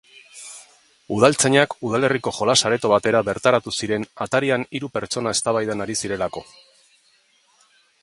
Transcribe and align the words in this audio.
Udaltzainak 1.17 1.75
udalerriko 1.89 2.33
jolas-areto 2.39 2.91
batera 2.93 3.23
bertaratu 3.29 3.75
ziren 3.83 4.09
atarian 4.27 4.67
hiru 4.79 4.93
pertsona 4.99 5.39
eztabaidan 5.39 5.87
ari 5.89 6.01
zirelako. 6.03 6.49